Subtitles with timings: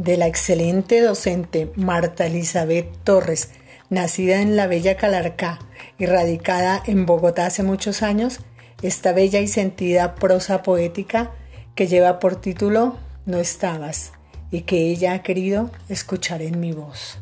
[0.00, 3.50] de la excelente docente Marta Elizabeth Torres,
[3.90, 5.58] nacida en la bella Calarcá
[5.98, 8.40] y radicada en Bogotá hace muchos años,
[8.80, 11.32] esta bella y sentida prosa poética
[11.74, 12.96] que lleva por título
[13.26, 14.12] No estabas
[14.50, 17.18] y que ella ha querido escuchar en mi voz.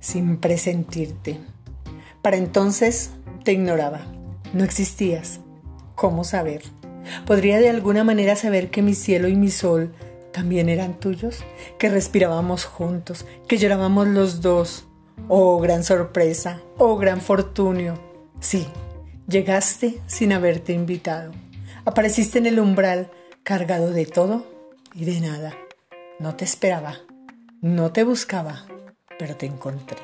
[0.00, 1.38] Sin presentirte.
[2.20, 3.10] Para entonces
[3.44, 4.00] te ignoraba,
[4.52, 5.38] no existías.
[5.94, 6.62] ¿Cómo saber?
[7.28, 9.92] ¿Podría de alguna manera saber que mi cielo y mi sol
[10.32, 11.44] también eran tuyos?
[11.78, 14.86] Que respirábamos juntos, que llorábamos los dos.
[15.28, 18.00] Oh, gran sorpresa, oh, gran fortunio.
[18.40, 18.66] Sí,
[19.28, 21.32] llegaste sin haberte invitado.
[21.84, 23.10] Apareciste en el umbral
[23.42, 24.46] cargado de todo
[24.94, 25.54] y de nada.
[26.18, 26.96] No te esperaba,
[27.60, 28.64] no te buscaba,
[29.18, 29.98] pero te encontré.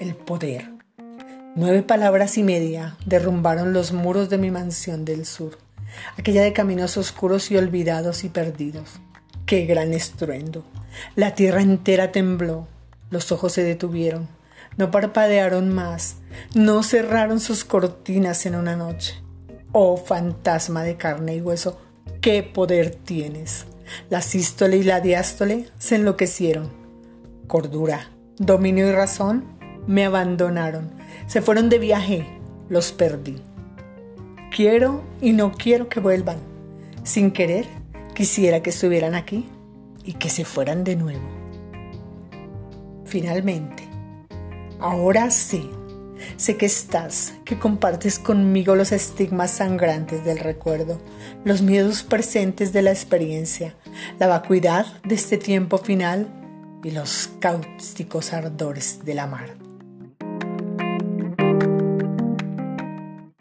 [0.00, 0.81] El poder.
[1.54, 5.58] Nueve palabras y media derrumbaron los muros de mi mansión del sur,
[6.16, 9.00] aquella de caminos oscuros y olvidados y perdidos.
[9.44, 10.64] ¡Qué gran estruendo!
[11.14, 12.68] La tierra entera tembló,
[13.10, 14.28] los ojos se detuvieron,
[14.78, 16.16] no parpadearon más,
[16.54, 19.22] no cerraron sus cortinas en una noche.
[19.72, 21.78] Oh fantasma de carne y hueso,
[22.22, 23.66] qué poder tienes.
[24.08, 26.72] La sístole y la diástole se enloquecieron.
[27.46, 32.26] Cordura, dominio y razón me abandonaron se fueron de viaje,
[32.68, 33.36] los perdí.
[34.54, 36.36] Quiero y no quiero que vuelvan.
[37.04, 37.66] Sin querer,
[38.14, 39.48] quisiera que estuvieran aquí
[40.04, 41.22] y que se fueran de nuevo.
[43.06, 43.84] Finalmente,
[44.78, 45.70] ahora sí,
[46.36, 51.00] sé que estás, que compartes conmigo los estigmas sangrantes del recuerdo,
[51.44, 53.74] los miedos presentes de la experiencia,
[54.18, 56.28] la vacuidad de este tiempo final
[56.84, 59.61] y los cáusticos ardores de la mar.